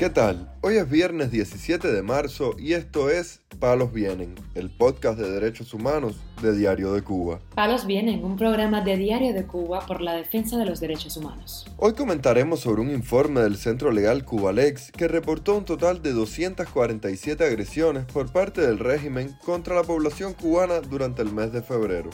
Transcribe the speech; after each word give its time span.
¿Qué 0.00 0.08
tal? 0.08 0.50
Hoy 0.62 0.76
es 0.76 0.88
viernes 0.88 1.30
17 1.30 1.92
de 1.92 2.02
marzo 2.02 2.54
y 2.58 2.72
esto 2.72 3.10
es 3.10 3.40
Palos 3.58 3.92
Vienen, 3.92 4.34
el 4.54 4.70
podcast 4.70 5.18
de 5.18 5.30
derechos 5.30 5.74
humanos 5.74 6.16
de 6.40 6.56
Diario 6.56 6.94
de 6.94 7.02
Cuba. 7.02 7.40
Palos 7.54 7.86
Vienen, 7.86 8.24
un 8.24 8.36
programa 8.36 8.80
de 8.80 8.96
Diario 8.96 9.34
de 9.34 9.44
Cuba 9.46 9.80
por 9.86 10.00
la 10.00 10.14
defensa 10.14 10.56
de 10.56 10.64
los 10.64 10.80
derechos 10.80 11.18
humanos. 11.18 11.66
Hoy 11.76 11.92
comentaremos 11.92 12.60
sobre 12.60 12.80
un 12.80 12.90
informe 12.90 13.42
del 13.42 13.56
Centro 13.56 13.92
Legal 13.92 14.24
Cubalex 14.24 14.90
que 14.92 15.06
reportó 15.06 15.58
un 15.58 15.66
total 15.66 16.00
de 16.00 16.12
247 16.12 17.44
agresiones 17.44 18.06
por 18.06 18.32
parte 18.32 18.62
del 18.62 18.78
régimen 18.78 19.36
contra 19.44 19.74
la 19.74 19.82
población 19.82 20.32
cubana 20.32 20.80
durante 20.80 21.20
el 21.20 21.30
mes 21.32 21.52
de 21.52 21.60
febrero. 21.60 22.08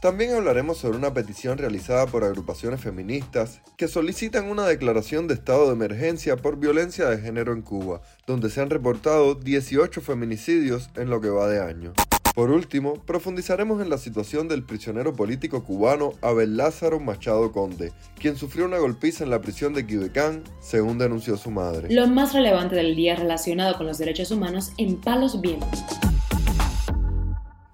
También 0.00 0.32
hablaremos 0.32 0.78
sobre 0.78 0.96
una 0.96 1.12
petición 1.12 1.58
realizada 1.58 2.06
por 2.06 2.22
agrupaciones 2.22 2.80
feministas 2.80 3.60
que 3.76 3.88
solicitan 3.88 4.48
una 4.48 4.64
declaración 4.64 5.26
de 5.26 5.34
estado 5.34 5.66
de 5.66 5.72
emergencia 5.72 6.36
por 6.36 6.56
violencia 6.56 7.06
de 7.06 7.18
género 7.18 7.52
en 7.52 7.62
Cuba, 7.62 8.00
donde 8.24 8.48
se 8.48 8.60
han 8.60 8.70
reportado 8.70 9.34
18 9.34 10.00
feminicidios 10.00 10.90
en 10.94 11.10
lo 11.10 11.20
que 11.20 11.30
va 11.30 11.48
de 11.48 11.60
año. 11.60 11.94
Por 12.32 12.52
último, 12.52 12.94
profundizaremos 12.94 13.82
en 13.82 13.90
la 13.90 13.98
situación 13.98 14.46
del 14.46 14.62
prisionero 14.62 15.14
político 15.14 15.64
cubano 15.64 16.12
Abel 16.22 16.56
Lázaro 16.56 17.00
Machado 17.00 17.50
Conde, 17.50 17.90
quien 18.20 18.36
sufrió 18.36 18.66
una 18.66 18.78
golpiza 18.78 19.24
en 19.24 19.30
la 19.30 19.40
prisión 19.40 19.74
de 19.74 19.84
Quibecán, 19.84 20.44
según 20.60 20.98
denunció 20.98 21.36
su 21.36 21.50
madre. 21.50 21.92
Lo 21.92 22.06
más 22.06 22.34
relevante 22.34 22.76
del 22.76 22.94
día 22.94 23.16
relacionado 23.16 23.76
con 23.76 23.88
los 23.88 23.98
derechos 23.98 24.30
humanos 24.30 24.70
en 24.76 25.00
Palos 25.00 25.40
Vientos. 25.40 25.82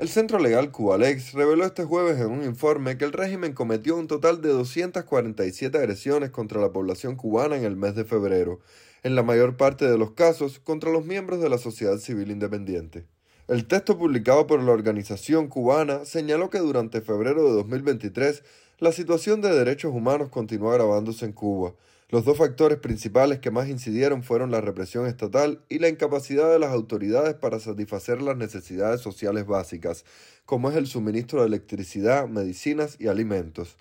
El 0.00 0.08
Centro 0.08 0.38
Legal 0.38 0.70
Cubalex 0.70 1.34
reveló 1.34 1.66
este 1.66 1.84
jueves 1.84 2.18
en 2.18 2.30
un 2.30 2.42
informe 2.42 2.96
que 2.96 3.04
el 3.04 3.12
régimen 3.12 3.52
cometió 3.52 3.98
un 3.98 4.06
total 4.06 4.40
de 4.40 4.48
247 4.48 5.76
agresiones 5.76 6.30
contra 6.30 6.58
la 6.58 6.72
población 6.72 7.16
cubana 7.16 7.58
en 7.58 7.64
el 7.64 7.76
mes 7.76 7.94
de 7.94 8.06
febrero, 8.06 8.60
en 9.02 9.14
la 9.14 9.22
mayor 9.22 9.58
parte 9.58 9.86
de 9.86 9.98
los 9.98 10.12
casos 10.12 10.58
contra 10.58 10.90
los 10.90 11.04
miembros 11.04 11.42
de 11.42 11.50
la 11.50 11.58
sociedad 11.58 11.98
civil 11.98 12.30
independiente. 12.30 13.04
El 13.46 13.66
texto 13.66 13.98
publicado 13.98 14.46
por 14.46 14.62
la 14.62 14.72
organización 14.72 15.48
cubana 15.48 16.06
señaló 16.06 16.48
que 16.48 16.60
durante 16.60 17.02
febrero 17.02 17.44
de 17.44 17.50
2023 17.56 18.42
la 18.78 18.92
situación 18.92 19.42
de 19.42 19.54
derechos 19.54 19.92
humanos 19.92 20.30
continuó 20.30 20.70
agravándose 20.70 21.26
en 21.26 21.32
Cuba, 21.32 21.74
los 22.10 22.24
dos 22.24 22.38
factores 22.38 22.78
principales 22.78 23.38
que 23.38 23.52
más 23.52 23.68
incidieron 23.68 24.24
fueron 24.24 24.50
la 24.50 24.60
represión 24.60 25.06
estatal 25.06 25.62
y 25.68 25.78
la 25.78 25.88
incapacidad 25.88 26.50
de 26.50 26.58
las 26.58 26.72
autoridades 26.72 27.34
para 27.34 27.60
satisfacer 27.60 28.20
las 28.20 28.36
necesidades 28.36 29.00
sociales 29.00 29.46
básicas, 29.46 30.04
como 30.44 30.70
es 30.70 30.76
el 30.76 30.88
suministro 30.88 31.40
de 31.40 31.46
electricidad, 31.46 32.26
medicinas 32.26 32.96
y 32.98 33.06
alimentos. 33.06 33.76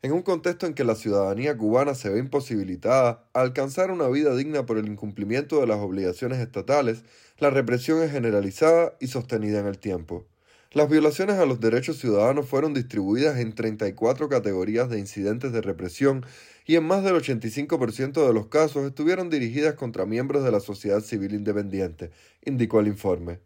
En 0.00 0.12
un 0.12 0.22
contexto 0.22 0.66
en 0.66 0.72
que 0.72 0.84
la 0.84 0.94
ciudadanía 0.94 1.58
cubana 1.58 1.94
se 1.94 2.08
ve 2.08 2.18
imposibilitada 2.18 3.28
a 3.34 3.40
alcanzar 3.42 3.90
una 3.90 4.08
vida 4.08 4.34
digna 4.34 4.64
por 4.64 4.78
el 4.78 4.88
incumplimiento 4.88 5.60
de 5.60 5.66
las 5.66 5.78
obligaciones 5.78 6.38
estatales, 6.38 7.04
la 7.38 7.50
represión 7.50 8.02
es 8.02 8.12
generalizada 8.12 8.94
y 8.98 9.08
sostenida 9.08 9.60
en 9.60 9.66
el 9.66 9.78
tiempo. 9.78 10.24
Las 10.74 10.88
violaciones 10.88 11.36
a 11.36 11.46
los 11.46 11.60
derechos 11.60 11.98
ciudadanos 11.98 12.48
fueron 12.48 12.74
distribuidas 12.74 13.38
en 13.38 13.54
34 13.54 14.28
categorías 14.28 14.90
de 14.90 14.98
incidentes 14.98 15.52
de 15.52 15.60
represión 15.60 16.26
y 16.66 16.74
en 16.74 16.82
más 16.82 17.04
del 17.04 17.14
85% 17.14 18.26
de 18.26 18.32
los 18.32 18.48
casos 18.48 18.84
estuvieron 18.84 19.30
dirigidas 19.30 19.74
contra 19.74 20.04
miembros 20.04 20.42
de 20.42 20.50
la 20.50 20.58
sociedad 20.58 21.00
civil 21.00 21.32
independiente, 21.32 22.10
indicó 22.44 22.80
el 22.80 22.88
informe. 22.88 23.38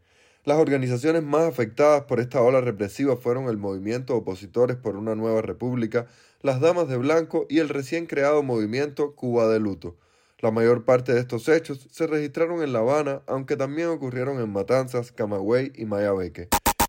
Las 0.47 0.57
organizaciones 0.57 1.23
más 1.23 1.43
afectadas 1.43 2.05
por 2.05 2.19
esta 2.19 2.41
ola 2.41 2.63
represiva 2.63 3.19
fueron 3.19 3.51
el 3.51 3.59
Movimiento 3.59 4.17
Opositores 4.17 4.79
por 4.79 4.97
una 4.97 5.15
Nueva 5.15 5.43
República, 5.43 6.07
las 6.41 6.61
Damas 6.63 6.89
de 6.89 6.97
Blanco 6.97 7.45
y 7.51 7.59
el 7.59 7.69
recién 7.69 8.07
creado 8.07 8.43
movimiento 8.43 9.15
Cuba 9.15 9.49
de 9.49 9.61
Luto. 9.61 9.99
La 10.39 10.51
mayor 10.51 10.87
parte 10.87 11.13
de 11.13 11.21
estos 11.21 11.47
hechos 11.51 11.89
se 11.91 12.07
registraron 12.07 12.63
en 12.63 12.73
La 12.73 12.79
Habana, 12.79 13.21
aunque 13.27 13.57
también 13.57 13.89
ocurrieron 13.89 14.41
en 14.41 14.51
Matanzas, 14.51 15.13
Camagüey 15.13 15.73
y 15.75 15.85
Mayabeque. 15.85 16.49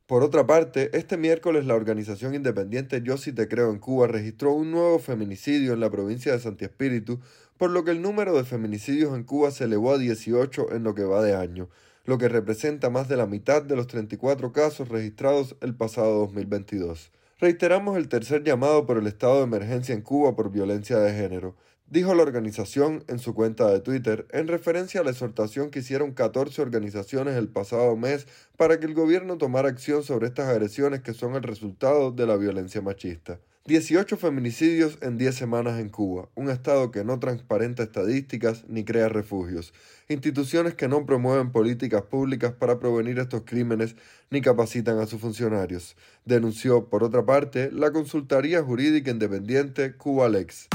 Por 0.10 0.24
otra 0.24 0.48
parte, 0.48 0.90
este 0.98 1.18
miércoles 1.18 1.68
la 1.68 1.76
organización 1.76 2.34
independiente 2.34 3.04
Yo 3.04 3.16
sí 3.16 3.32
te 3.32 3.48
creo 3.48 3.70
en 3.70 3.78
Cuba 3.78 4.08
registró 4.08 4.54
un 4.54 4.72
nuevo 4.72 4.98
feminicidio 4.98 5.74
en 5.74 5.80
la 5.80 5.92
provincia 5.92 6.32
de 6.32 6.40
Santi 6.40 6.66
Espíritu, 6.66 7.20
por 7.60 7.70
lo 7.70 7.84
que 7.84 7.92
el 7.92 8.02
número 8.02 8.36
de 8.36 8.44
feminicidios 8.44 9.16
en 9.16 9.24
Cuba 9.24 9.52
se 9.52 9.66
elevó 9.66 9.94
a 9.94 10.00
18 10.00 10.74
en 10.74 10.82
lo 10.82 10.96
que 10.96 11.04
va 11.04 11.22
de 11.22 11.36
año, 11.36 11.70
lo 12.06 12.18
que 12.18 12.28
representa 12.28 12.90
más 12.90 13.08
de 13.08 13.18
la 13.18 13.28
mitad 13.28 13.62
de 13.62 13.76
los 13.76 13.86
34 13.86 14.52
casos 14.52 14.90
registrados 14.90 15.56
el 15.62 15.76
pasado 15.76 16.22
2022. 16.22 17.12
Reiteramos 17.40 17.96
el 17.96 18.10
tercer 18.10 18.44
llamado 18.44 18.88
por 18.88 18.98
el 18.98 19.06
estado 19.06 19.38
de 19.38 19.44
emergencia 19.44 19.94
en 19.94 20.02
Cuba 20.02 20.36
por 20.36 20.52
violencia 20.52 20.98
de 20.98 21.14
género 21.14 21.56
dijo 21.90 22.14
la 22.14 22.24
organización 22.24 23.04
en 23.08 23.20
su 23.20 23.34
cuenta 23.34 23.70
de 23.70 23.80
Twitter 23.80 24.28
en 24.32 24.48
referencia 24.48 25.02
a 25.02 25.04
la 25.04 25.12
exhortación 25.12 25.72
que 25.72 25.80
hicieron 25.80 26.14
14 26.14 26.62
organizaciones 26.62 27.36
el 27.36 27.48
pasado 27.48 27.96
mes 27.96 28.28
para 28.58 28.80
que 28.80 28.86
el 28.86 28.94
gobierno 28.94 29.38
tomara 29.38 29.70
acción 29.70 30.04
sobre 30.04 30.28
estas 30.28 30.50
agresiones 30.50 31.02
que 31.02 31.14
son 31.14 31.36
el 31.36 31.44
resultado 31.44 32.12
de 32.12 32.28
la 32.28 32.38
violencia 32.38 32.82
machista. 32.82 33.40
18 33.66 34.18
feminicidios 34.18 34.98
en 35.02 35.18
10 35.18 35.36
semanas 35.36 35.80
en 35.80 35.90
Cuba, 35.90 36.28
un 36.34 36.50
Estado 36.50 36.90
que 36.90 37.04
no 37.04 37.20
transparenta 37.20 37.84
estadísticas 37.84 38.66
ni 38.68 38.84
crea 38.84 39.10
refugios, 39.10 39.74
instituciones 40.08 40.74
que 40.74 40.88
no 40.88 41.06
promueven 41.06 41.52
políticas 41.52 42.02
públicas 42.02 42.52
para 42.54 42.80
prevenir 42.80 43.20
estos 43.20 43.44
crímenes 43.46 43.96
ni 44.32 44.42
capacitan 44.42 44.98
a 44.98 45.06
sus 45.06 45.22
funcionarios, 45.22 45.96
denunció, 46.26 46.90
por 46.90 47.04
otra 47.04 47.26
parte, 47.26 47.70
la 47.72 47.92
Consultoría 47.92 48.64
Jurídica 48.64 49.12
Independiente 49.12 49.96
Cubalex. 49.96 50.70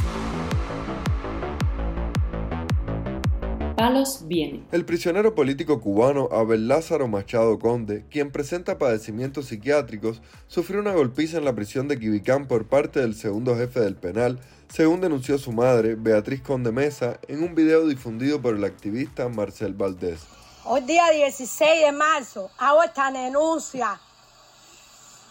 El 4.72 4.86
prisionero 4.86 5.34
político 5.34 5.78
cubano 5.78 6.30
Abel 6.32 6.68
Lázaro 6.68 7.06
Machado 7.06 7.58
Conde, 7.58 8.06
quien 8.10 8.32
presenta 8.32 8.78
padecimientos 8.78 9.46
psiquiátricos, 9.46 10.22
sufrió 10.48 10.80
una 10.80 10.94
golpiza 10.94 11.36
en 11.36 11.44
la 11.44 11.54
prisión 11.54 11.86
de 11.86 11.98
Quibicán 11.98 12.48
por 12.48 12.66
parte 12.66 13.00
del 13.00 13.14
segundo 13.14 13.54
jefe 13.56 13.80
del 13.80 13.94
penal, 13.94 14.40
según 14.72 15.02
denunció 15.02 15.36
su 15.36 15.52
madre, 15.52 15.96
Beatriz 15.96 16.40
Conde 16.40 16.72
Mesa, 16.72 17.20
en 17.28 17.42
un 17.42 17.54
video 17.54 17.86
difundido 17.86 18.40
por 18.40 18.54
el 18.56 18.64
activista 18.64 19.28
Marcel 19.28 19.74
Valdés. 19.74 20.20
Hoy 20.64 20.80
día 20.80 21.10
16 21.10 21.84
de 21.84 21.92
marzo 21.92 22.50
hago 22.56 22.82
esta 22.84 23.10
denuncia. 23.10 24.00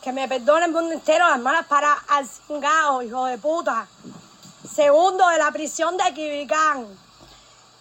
Que 0.04 0.12
me 0.12 0.28
perdone 0.28 0.66
el 0.66 0.72
mundo 0.72 0.92
entero 0.92 1.28
las 1.28 1.40
malas 1.40 1.66
para 1.66 1.92
al 2.08 2.28
cingado, 2.28 3.02
hijo 3.02 3.26
de 3.26 3.40
puta. 3.40 3.88
Segundo 4.72 5.28
de 5.30 5.40
la 5.40 5.52
prisión 5.52 5.98
de 5.98 6.14
Quibicán 6.14 6.86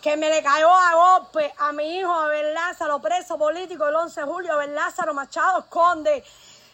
que 0.03 0.17
me 0.17 0.29
le 0.29 0.43
cayó 0.43 0.69
a 0.69 0.95
golpe 0.95 1.55
a 1.59 1.71
mi 1.71 1.99
hijo 1.99 2.13
Abel 2.13 2.53
Lázaro, 2.53 3.01
preso 3.01 3.39
político 3.39 3.87
el 3.87 3.95
11 3.95 4.21
de 4.21 4.27
julio, 4.27 4.53
Abel 4.55 4.75
Lázaro 4.75 5.15
Machado 5.15 5.61
Esconde, 5.61 6.25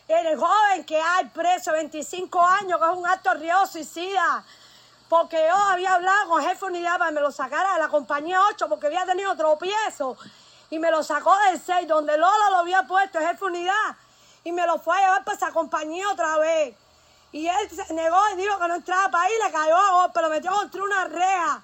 el 0.09 0.39
joven 0.39 0.85
que 0.87 0.99
hay 0.99 1.27
preso 1.27 1.73
25 1.73 2.43
años, 2.43 2.81
que 2.81 2.91
es 2.91 2.97
un 2.97 3.07
acto 3.07 3.35
río 3.35 3.67
suicida, 3.67 4.43
porque 5.11 5.37
yo 5.47 5.55
había 5.55 5.93
hablado 5.93 6.31
con 6.31 6.43
jefe 6.43 6.65
unidad 6.65 6.97
para 6.97 7.11
que 7.11 7.17
me 7.17 7.21
lo 7.21 7.31
sacara 7.31 7.75
de 7.75 7.81
la 7.81 7.89
compañía 7.89 8.41
8 8.51 8.67
porque 8.67 8.87
había 8.87 9.05
tenido 9.05 9.37
tropiezo 9.37 10.17
y 10.71 10.79
me 10.79 10.91
lo 10.91 11.03
sacó 11.03 11.37
del 11.51 11.61
6 11.61 11.87
donde 11.87 12.17
Lola 12.17 12.51
lo 12.51 12.57
había 12.57 12.85
puesto, 12.85 13.19
jefe 13.19 13.45
unidad, 13.45 13.97
y 14.43 14.53
me 14.53 14.67
lo 14.67 14.79
fue 14.79 14.97
a 14.97 15.01
llevar 15.01 15.25
para 15.25 15.37
esa 15.37 15.53
compañía 15.53 16.09
otra 16.11 16.39
vez. 16.39 16.75
Y 17.33 17.47
él 17.47 17.71
se 17.71 17.93
negó 17.93 18.19
y 18.33 18.37
dijo 18.37 18.59
que 18.59 18.69
no 18.69 18.77
entraba 18.77 19.11
para 19.11 19.25
ahí, 19.25 19.33
le 19.45 19.53
cayó 19.53 19.77
a 19.77 19.91
golpe, 20.01 20.23
lo 20.23 20.31
metió 20.31 20.51
contra 20.51 20.83
una 20.83 21.05
reja 21.05 21.63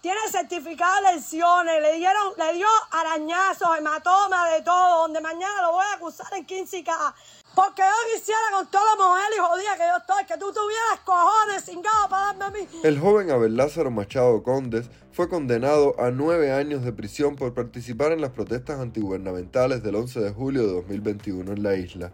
tiene 0.00 0.20
certificado 0.30 1.04
de 1.04 1.16
lesiones, 1.16 1.82
le 1.82 1.96
dieron, 1.96 2.32
le 2.38 2.54
dio 2.54 2.66
arañazos, 2.90 3.68
hematoma, 3.78 4.48
de 4.50 4.62
todo, 4.62 5.02
donde 5.02 5.20
mañana 5.20 5.62
lo 5.62 5.72
voy 5.72 5.84
a 5.92 5.96
acusar 5.96 6.28
en 6.34 6.46
15K. 6.46 7.14
Porque 7.54 7.82
yo 7.82 8.16
quisiera 8.16 8.40
con 8.52 8.70
toda 8.70 8.84
la 8.96 9.04
mujer 9.04 9.24
y 9.36 9.40
jodida 9.40 9.76
que 9.76 9.82
yo 9.82 9.96
estoy, 9.98 10.24
que 10.24 10.38
tú 10.38 10.52
tuvieras 10.52 11.00
cojones 11.04 11.64
cingado 11.64 12.08
para 12.08 12.26
darme 12.26 12.44
a 12.44 12.50
mí. 12.50 12.68
El 12.84 12.98
joven 12.98 13.30
Abel 13.30 13.56
Lázaro 13.56 13.90
Machado 13.90 14.42
Condes 14.42 14.88
fue 15.12 15.28
condenado 15.28 15.94
a 15.98 16.10
nueve 16.10 16.52
años 16.52 16.84
de 16.84 16.92
prisión 16.92 17.36
por 17.36 17.52
participar 17.52 18.12
en 18.12 18.20
las 18.20 18.30
protestas 18.30 18.78
antigubernamentales 18.78 19.82
del 19.82 19.96
11 19.96 20.20
de 20.20 20.30
julio 20.30 20.62
de 20.66 20.72
2021 20.74 21.52
en 21.52 21.62
la 21.62 21.74
isla. 21.74 22.12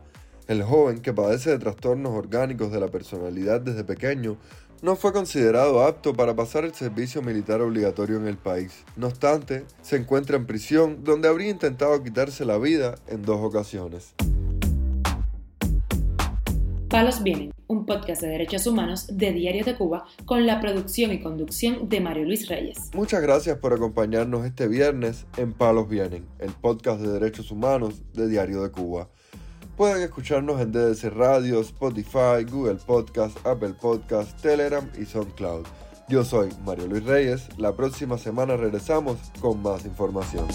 El 0.49 0.63
joven, 0.63 1.03
que 1.03 1.13
padece 1.13 1.51
de 1.51 1.59
trastornos 1.59 2.15
orgánicos 2.15 2.71
de 2.71 2.81
la 2.81 2.89
personalidad 2.89 3.61
desde 3.61 3.83
pequeño, 3.83 4.39
no 4.83 4.97
fue 4.97 5.13
considerado 5.13 5.83
apto 5.83 6.15
para 6.15 6.35
pasar 6.35 6.65
el 6.65 6.75
servicio 6.75 7.23
militar 7.23 7.61
obligatorio 7.61 8.17
en 8.17 8.27
el 8.27 8.37
país. 8.37 8.85
No 8.97 9.09
obstante, 9.09 9.65
se 9.83 9.97
encuentra 9.97 10.37
en 10.37 10.47
prisión 10.47 11.05
donde 11.05 11.29
habría 11.29 11.51
intentado 11.51 12.03
quitarse 12.03 12.45
la 12.45 12.59
vida 12.59 12.97
en 13.07 13.23
dos 13.23 13.41
ocasiones. 13.43 14.15
Palos 16.89 17.23
Vienen, 17.23 17.53
un 17.67 17.85
podcast 17.85 18.23
de 18.23 18.29
derechos 18.29 18.67
humanos 18.67 19.09
de 19.09 19.33
Diario 19.33 19.65
de 19.65 19.77
Cuba 19.77 20.07
con 20.25 20.47
la 20.47 20.61
producción 20.61 21.13
y 21.13 21.21
conducción 21.21 21.89
de 21.89 22.01
Mario 22.01 22.25
Luis 22.25 22.49
Reyes. 22.49 22.91
Muchas 22.95 23.21
gracias 23.21 23.59
por 23.59 23.73
acompañarnos 23.73 24.47
este 24.47 24.69
viernes 24.69 25.27
en 25.37 25.53
Palos 25.53 25.89
Vienen, 25.89 26.25
el 26.39 26.53
podcast 26.53 27.01
de 27.01 27.09
derechos 27.09 27.51
humanos 27.51 28.03
de 28.13 28.29
Diario 28.29 28.63
de 28.63 28.71
Cuba. 28.71 29.11
Pueden 29.77 30.03
escucharnos 30.03 30.59
en 30.63 30.73
DDC 30.73 31.13
Radio, 31.15 31.61
Spotify, 31.61 32.45
Google 32.51 32.77
Podcast, 32.77 33.37
Apple 33.47 33.75
Podcast, 33.79 34.41
Telegram 34.41 34.91
y 34.99 35.05
SoundCloud. 35.05 35.67
Yo 36.09 36.25
soy 36.25 36.49
Mario 36.65 36.87
Luis 36.87 37.05
Reyes, 37.05 37.49
la 37.59 37.77
próxima 37.77 38.17
semana 38.17 38.57
regresamos 38.57 39.19
con 39.39 39.63
más 39.63 39.85
información. 39.85 40.47